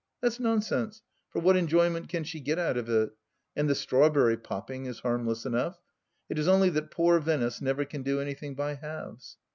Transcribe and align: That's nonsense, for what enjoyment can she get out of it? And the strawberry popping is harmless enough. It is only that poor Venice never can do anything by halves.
That's 0.19 0.39
nonsense, 0.39 1.03
for 1.29 1.41
what 1.41 1.55
enjoyment 1.55 2.09
can 2.09 2.23
she 2.23 2.39
get 2.39 2.57
out 2.57 2.75
of 2.75 2.89
it? 2.89 3.11
And 3.55 3.69
the 3.69 3.75
strawberry 3.75 4.35
popping 4.35 4.87
is 4.87 5.01
harmless 5.01 5.45
enough. 5.45 5.79
It 6.27 6.39
is 6.39 6.47
only 6.47 6.71
that 6.71 6.89
poor 6.89 7.19
Venice 7.19 7.61
never 7.61 7.85
can 7.85 8.01
do 8.01 8.19
anything 8.19 8.55
by 8.55 8.73
halves. 8.73 9.37